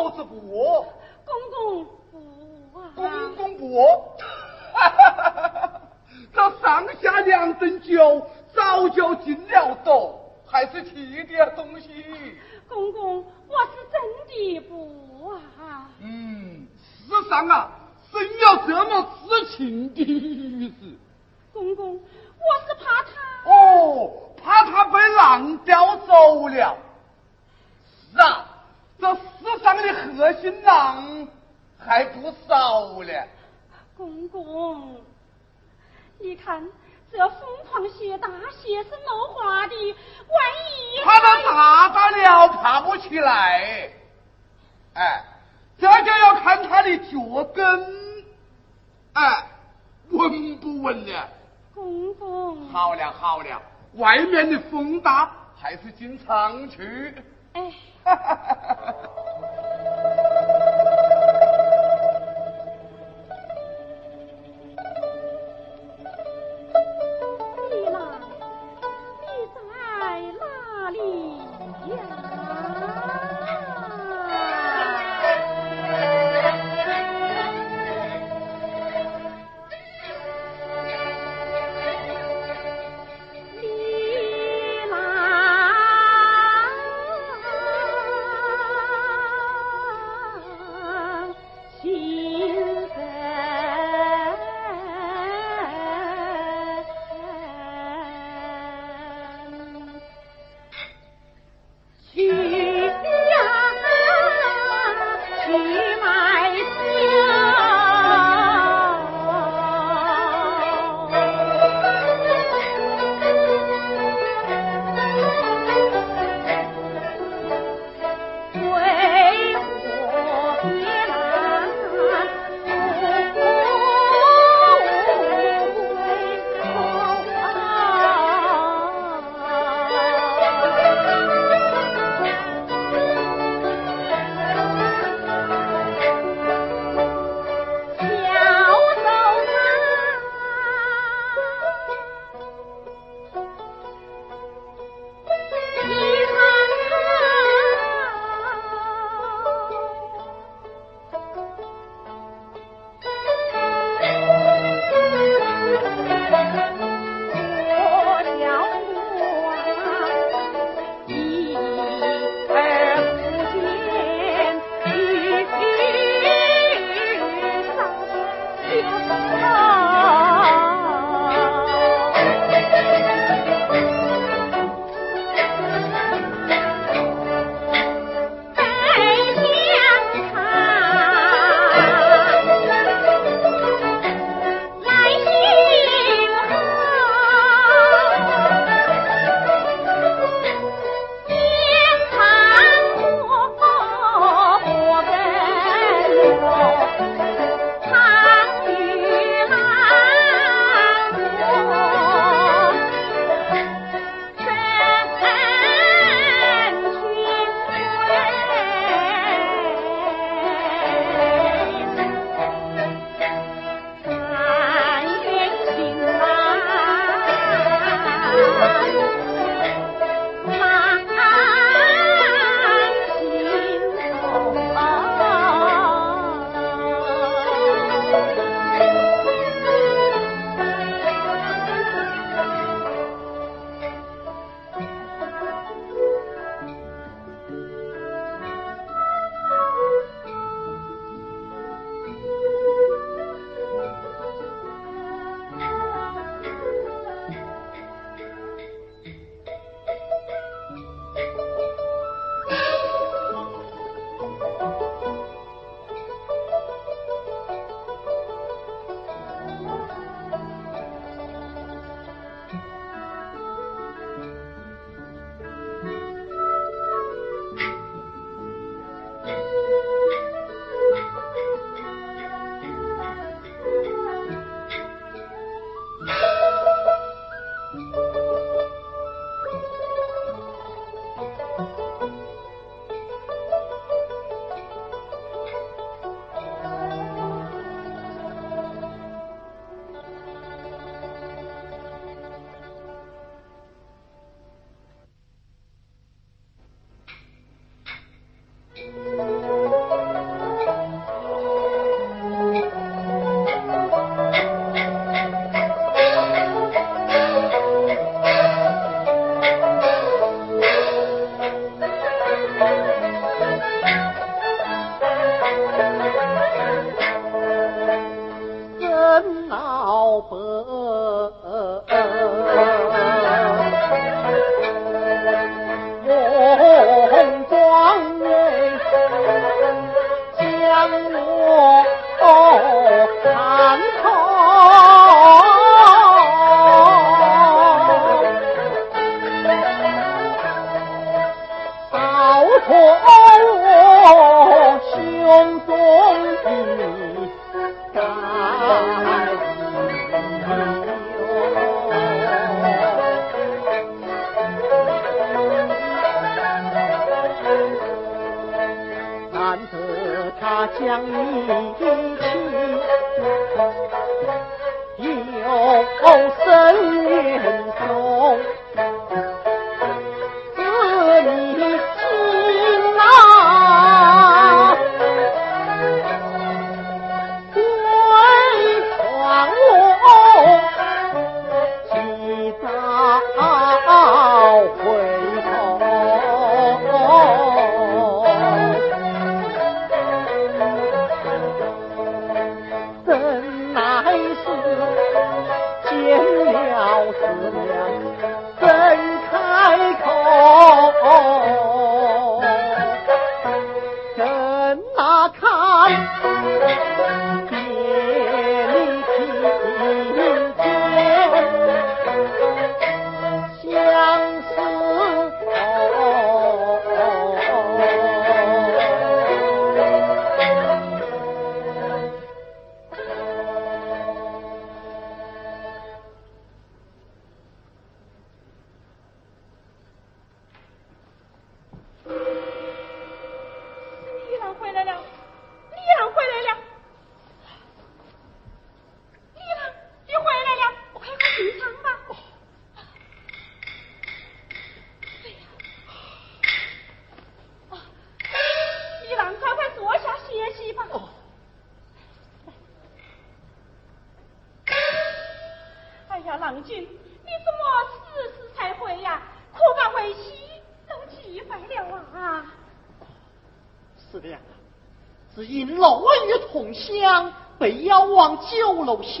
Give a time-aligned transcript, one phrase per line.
[0.00, 0.86] 老子不，
[1.26, 3.84] 公公不啊，公公不，
[4.72, 5.82] 哈哈哈！
[6.32, 10.94] 这上下两顿酒，早就尽了度，还是吃
[11.24, 12.02] 点东西。
[12.66, 15.90] 公公，我是真的不啊。
[16.00, 16.66] 嗯，
[17.06, 17.70] 世上啊，
[18.10, 20.98] 真有这么痴情的女子。
[21.52, 23.50] 公公，我是怕他。
[23.50, 24.10] 哦，
[24.42, 26.78] 怕他被狼叼走了。
[28.10, 28.46] 是啊。
[29.00, 31.26] 这世上的核心郎
[31.78, 33.28] 还不少了，
[33.96, 35.00] 公公，
[36.18, 36.62] 你看
[37.10, 43.90] 这疯狂鞋大鞋是落滑的，万一他都大叭了，爬不起来。
[44.92, 45.24] 哎，
[45.78, 48.24] 这就要看他的脚跟。
[49.14, 49.46] 哎，
[50.10, 51.12] 稳不稳呢？
[51.74, 53.62] 公公，好了好了，
[53.94, 57.14] 外面的风大，还是进厂去。
[57.54, 57.72] 哎。
[58.10, 59.29] Ha ha ha ha ha!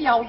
[0.02, 0.22] 小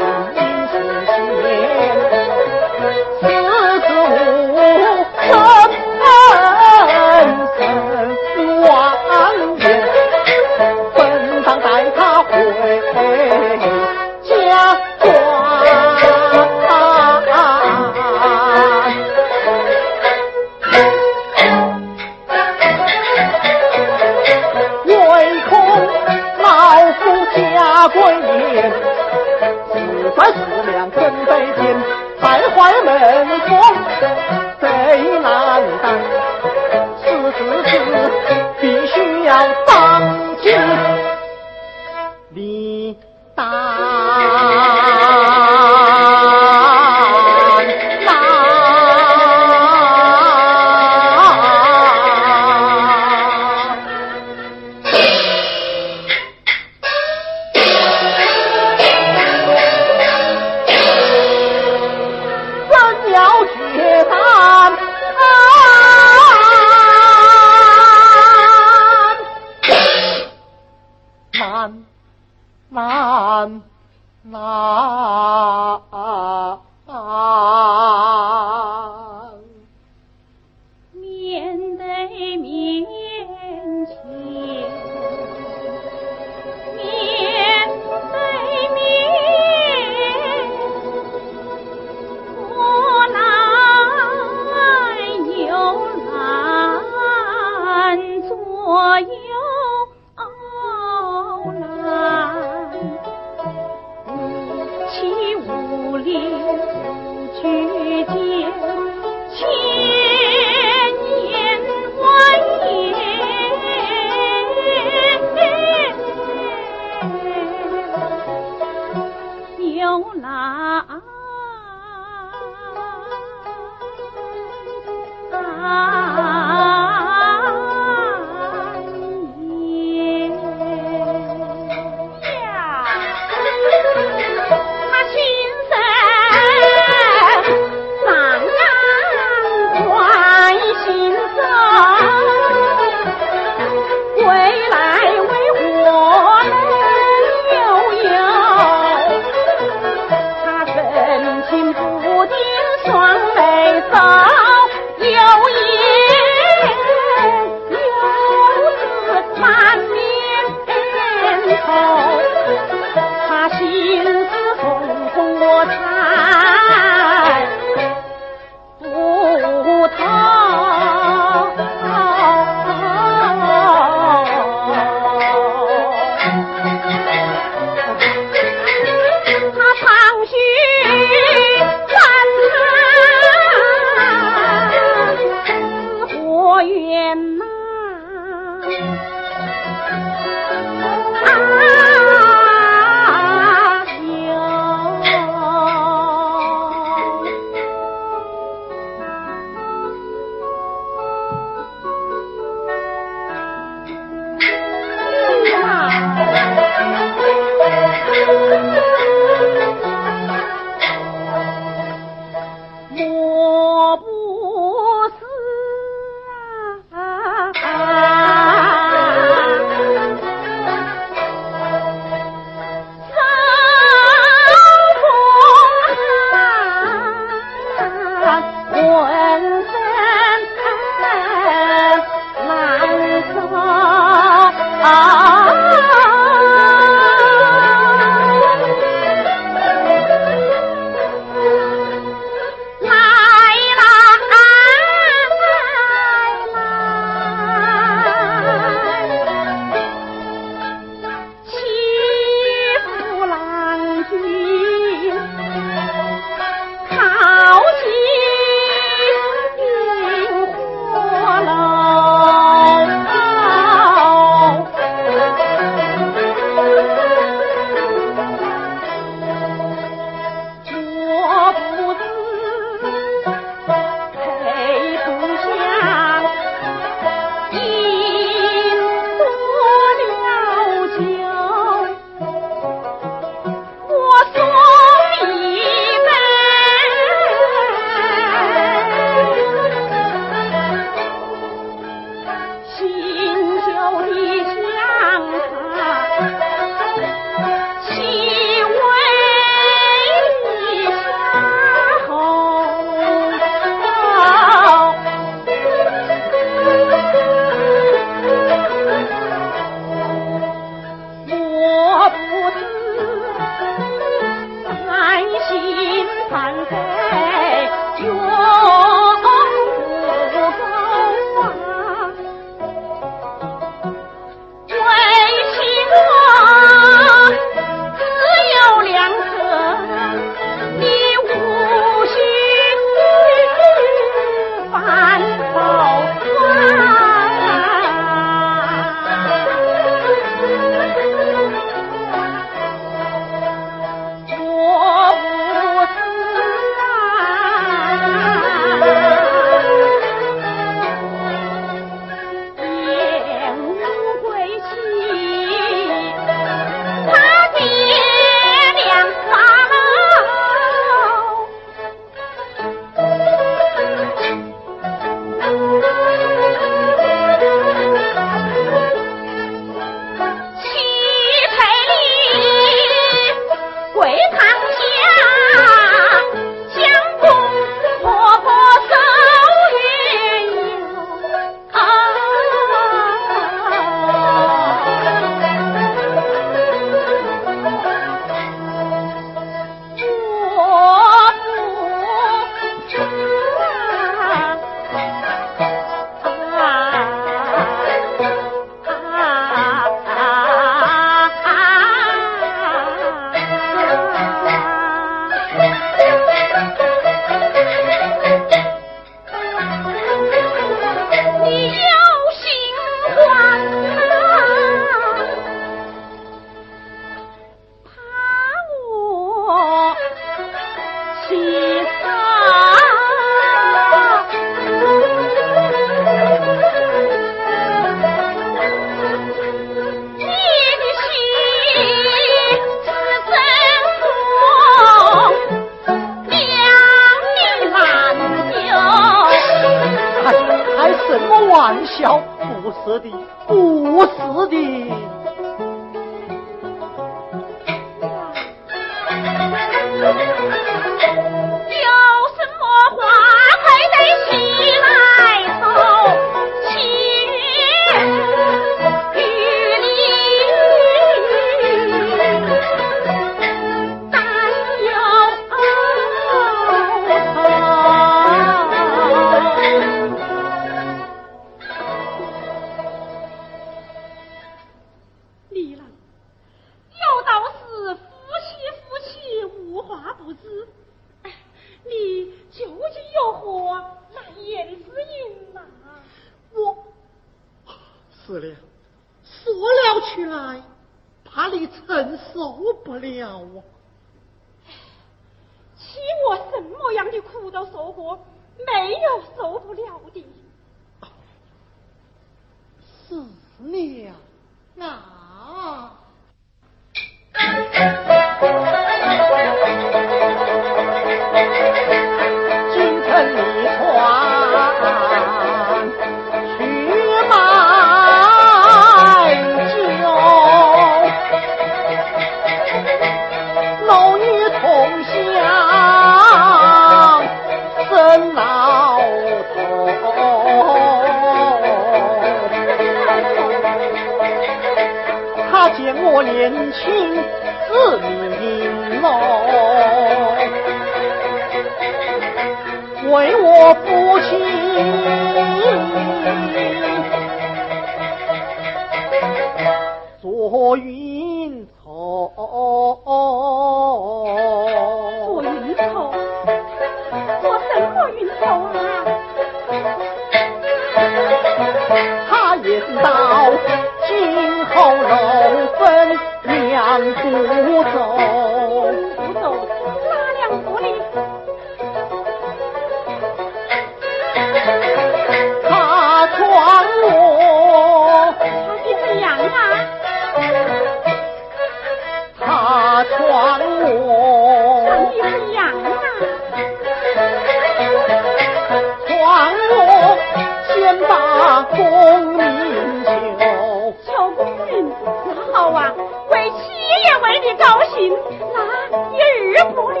[597.56, 598.12] 高兴，
[598.54, 600.00] 那也二不里。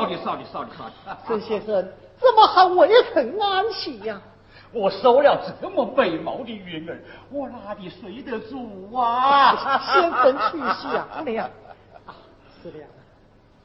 [0.00, 1.18] 少的，少的，少的，少的。
[1.26, 1.74] 孙 先生，
[2.18, 4.20] 怎么还未曾安息呀？
[4.72, 9.78] 我收了这么美貌的女儿，我哪里睡得住啊？
[9.92, 10.92] 先生去想
[11.24, 11.50] 了。
[12.06, 12.14] 啊，
[12.62, 12.86] 司令，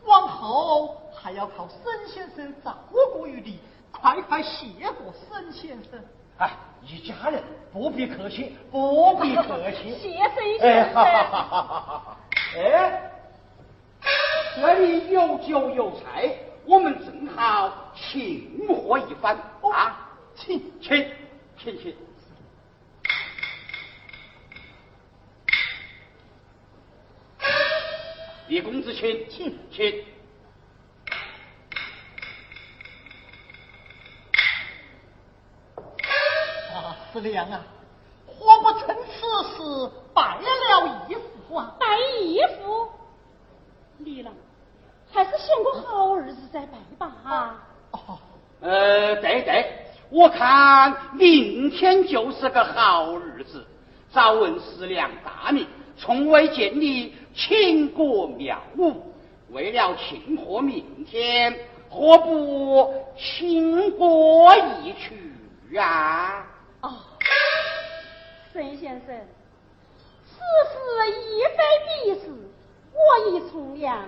[0.06, 2.76] 往后还要靠孙先生照
[3.13, 3.60] 顾于你，
[3.91, 6.04] 快快谢过孙先生。
[6.39, 6.50] 哎，
[6.82, 9.95] 一家人不必客气，不必客气。
[10.00, 11.04] 谢孙先生。
[12.58, 13.05] 哎，
[14.56, 16.34] 这里有酒有菜，
[16.65, 20.10] 我们正好庆贺一番啊！
[20.34, 21.12] 请请
[21.58, 21.94] 请请。
[28.48, 30.06] 李公子，请请请。
[37.12, 37.63] 司令啊，
[38.28, 39.22] 何不趁此
[39.56, 41.15] 事拜了义
[41.48, 41.74] 父啊？
[41.80, 41.86] 拜
[42.20, 42.89] 义父，
[44.00, 44.34] 李郎，
[45.15, 47.15] 还是选个好日子再拜吧。
[47.23, 47.58] 哈
[47.91, 48.19] 哦，
[48.60, 49.65] 呃，对对，
[50.10, 53.65] 我看明天就是个好日子。
[54.12, 55.65] 早闻师娘大名，
[55.97, 59.13] 从未见你倾国庙舞，
[59.51, 61.58] 为了庆贺明天，
[61.89, 65.32] 何不请过一曲
[65.78, 66.45] 啊？
[68.54, 69.15] 先生，
[70.25, 72.25] 此事已非彼事，
[72.93, 74.06] 我已从良，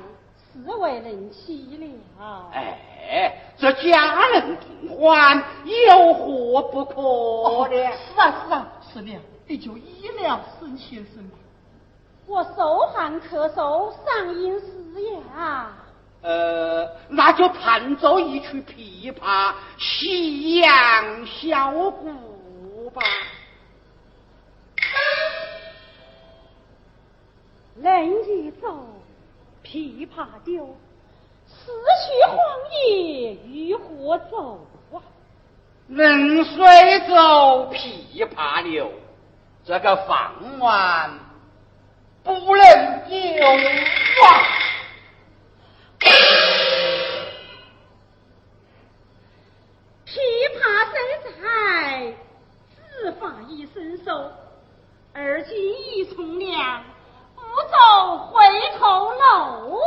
[0.66, 1.78] 是为人妻
[2.18, 2.50] 了。
[2.54, 5.44] 哎，这家人同欢，
[5.88, 7.76] 有何不可呢？
[7.92, 11.38] 是啊是啊，师娘，你就依了沈先生吧。
[12.26, 15.72] 我受寒咳嗽，嗓音嘶哑。
[16.22, 23.02] 呃，那就弹奏一曲琵琶，夕阳小鼓吧。
[27.76, 28.76] 人已走，
[29.70, 30.78] 琵琶丢，
[31.46, 32.38] 思绪荒
[32.72, 35.04] 野如何走啊？
[35.90, 38.90] 人虽走，琵琶流，
[39.66, 41.20] 这个饭碗
[42.24, 43.18] 不能丢
[44.24, 44.26] 啊！
[50.06, 50.16] 琵
[50.56, 50.96] 琶虽
[51.42, 52.14] 在，
[52.78, 54.32] 子发已身瘦，
[55.14, 56.84] 而今已从良，
[58.32, 58.44] 回
[58.80, 59.80] 头路。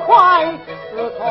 [0.06, 0.14] 快
[0.66, 1.24] 死透，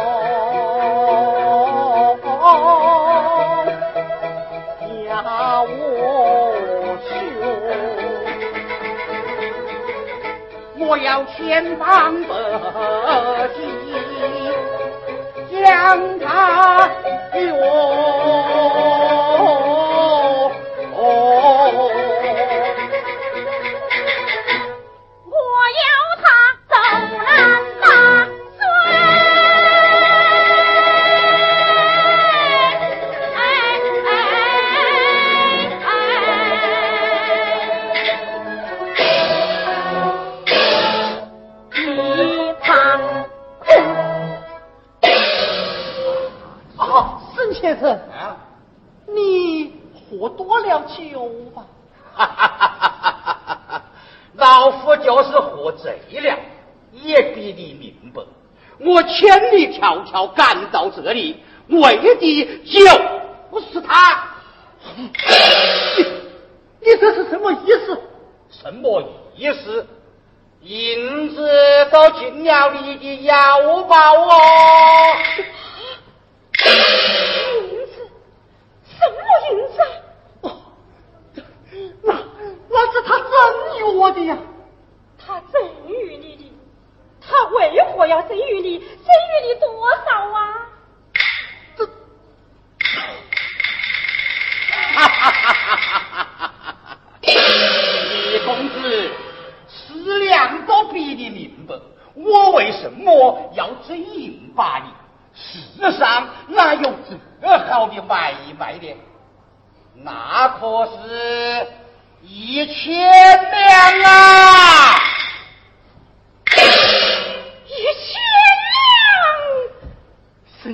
[5.05, 5.11] 家
[5.61, 5.69] 我
[7.07, 7.09] 穷，
[10.87, 11.85] 我要千方
[12.23, 12.29] 百
[13.55, 13.57] 计
[15.61, 15.63] 将
[16.19, 16.27] 他
[17.33, 17.49] 留。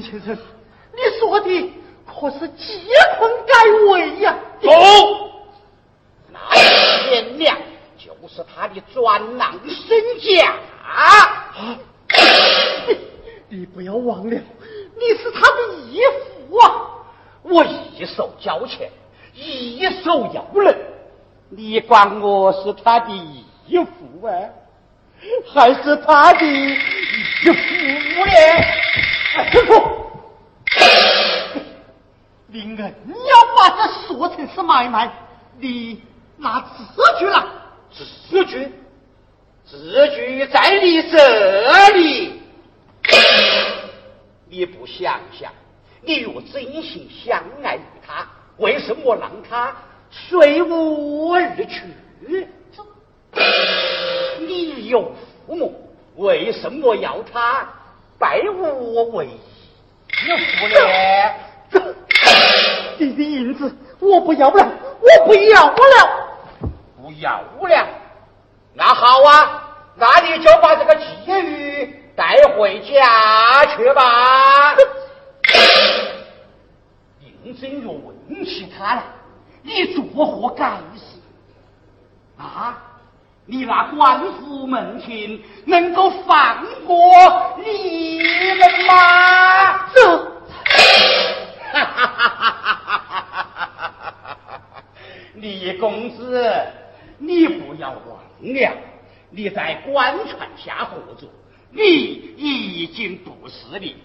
[0.01, 0.43] 沈先生，
[0.93, 1.73] 你说的
[2.05, 2.65] 可是借
[3.17, 3.53] 坤改
[3.89, 4.35] 位呀？
[4.59, 4.67] 不，
[6.31, 6.39] 那
[7.09, 7.57] 千两
[7.97, 10.55] 就是他的转囊身价。
[10.83, 11.77] 啊！
[13.49, 16.01] 你你不要忘了，你是他的义
[16.49, 16.65] 父啊！
[17.43, 18.91] 我一手交钱，
[19.33, 20.75] 一手要人，
[21.49, 23.13] 你管我是他的
[23.67, 24.31] 义父啊，
[25.53, 26.75] 还是他的义
[27.45, 27.53] 父
[28.25, 28.31] 呢？
[29.31, 29.71] 师傅，
[32.47, 32.85] 你硬要
[33.55, 35.09] 把这说成是买卖，
[35.57, 36.01] 你
[36.35, 36.83] 拿字
[37.17, 37.41] 据来。
[37.93, 38.69] 字据，
[39.65, 42.41] 字据在你这里。
[44.49, 45.49] 你不想想，
[46.01, 48.27] 你若真心相爱于他，
[48.57, 49.73] 为什么让他
[50.09, 51.83] 随我而去？
[54.39, 55.13] 你有
[55.47, 57.69] 父母，为什么要他？
[58.21, 59.27] 拜我为
[62.99, 64.69] 你的银子我不要了，
[65.01, 65.75] 我不要了，
[67.01, 67.87] 不要了。
[68.75, 69.63] 那好啊，
[69.95, 70.95] 那你就把这个
[71.25, 74.75] 鲫鱼带回家去吧。
[77.43, 79.03] 应真若问起他来，
[79.63, 81.19] 你作何感事？
[82.37, 82.77] 啊？
[83.47, 86.95] 你那官府门庭能够放过
[87.57, 88.21] 你
[88.57, 89.89] 们吗？
[89.93, 90.17] 这，
[91.73, 92.53] 哈哈哈哈
[92.85, 94.37] 哈哈！
[95.33, 96.49] 李公子，
[97.17, 98.77] 你不要忘了，
[99.31, 101.27] 你在官船下合作，
[101.71, 103.95] 你已经不是你；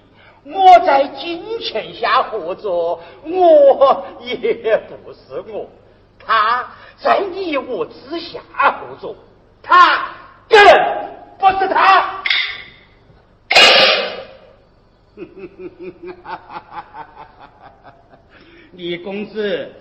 [0.44, 4.36] 我在金钱下合作，我也
[5.04, 5.68] 不是我。
[6.18, 6.66] 他
[6.96, 9.14] 在你我之下合作。
[9.66, 10.06] 他
[10.48, 10.58] 更
[11.38, 12.22] 不是他，
[18.72, 19.74] 李公子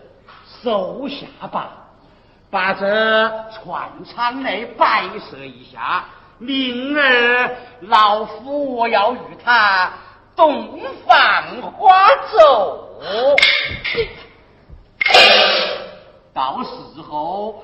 [0.63, 1.69] 收下吧，
[2.49, 6.05] 把这船舱内摆设一下，
[6.39, 9.93] 明儿老夫我要与他
[10.35, 12.37] 洞房花烛，
[16.33, 16.69] 到时
[17.07, 17.63] 候。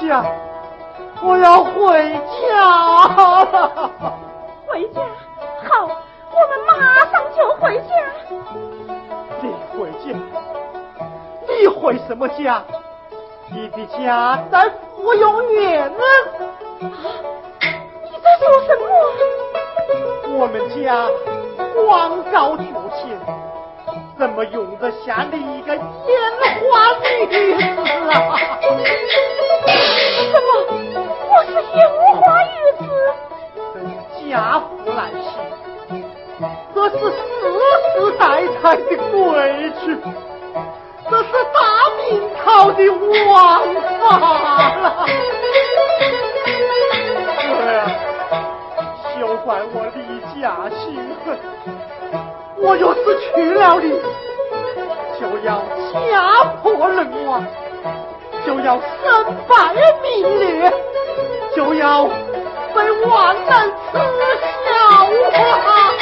[0.00, 0.24] 家，
[1.22, 3.44] 我要回家。
[4.66, 5.00] 回家
[5.68, 5.86] 好，
[6.32, 6.72] 我们马
[7.10, 7.84] 上就回家。
[9.40, 10.04] 你回家？
[11.48, 12.62] 你回什么家？
[13.50, 15.84] 你的家在芙蓉园。
[15.84, 15.92] 啊？
[16.80, 16.88] 你
[18.22, 18.84] 在说什么？
[20.36, 21.08] 我们家
[21.74, 21.84] 光
[22.32, 22.62] 照祖
[22.96, 23.16] 先，
[24.18, 25.82] 怎么用得下你一个烟
[26.60, 26.62] 花
[27.00, 27.32] 女子
[28.10, 28.12] 啊？
[31.74, 31.78] 烟
[32.22, 32.82] 花女子，
[33.74, 33.90] 真是
[34.30, 35.16] 家父来为。
[36.74, 37.12] 这是世
[37.94, 38.22] 世代
[38.62, 39.12] 代的规
[39.80, 39.84] 矩，
[41.10, 41.56] 这是大
[41.98, 42.02] 明
[42.36, 42.78] 朝的
[43.30, 43.32] 王
[44.00, 44.02] 法。
[44.76, 44.84] 了。
[47.56, 47.82] 儿啊，
[49.14, 49.98] 休怪我离
[50.40, 50.82] 家心
[51.24, 51.26] 狠，
[52.58, 53.84] 我若是去了你，
[55.20, 55.48] 就要
[56.08, 57.44] 家破人亡，
[58.44, 59.02] 就要身
[59.48, 59.52] 败
[60.02, 60.04] 名
[60.38, 60.72] 裂。
[61.54, 63.98] 就要被万难耻
[64.64, 64.70] 笑
[65.40, 65.93] 啊